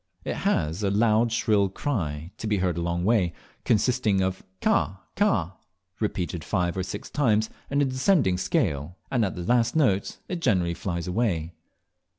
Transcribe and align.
It 0.25 0.37
has 0.37 0.81
a 0.81 0.89
loud 0.89 1.31
shrill 1.31 1.69
cry, 1.69 2.31
to 2.39 2.47
be 2.47 2.57
heard 2.57 2.75
a 2.75 2.81
long 2.81 3.05
way, 3.05 3.33
consisting 3.65 4.19
of 4.19 4.43
"Cah, 4.59 4.99
cah," 5.15 5.55
repeated 5.99 6.43
five 6.43 6.75
or 6.75 6.81
six 6.81 7.07
times 7.07 7.51
in 7.69 7.83
a 7.83 7.85
descending 7.85 8.39
scale, 8.39 8.97
and 9.11 9.23
at 9.23 9.35
the 9.35 9.43
last 9.43 9.75
note 9.75 10.17
it 10.27 10.41
generally 10.41 10.73
flies 10.73 11.07
away. 11.07 11.53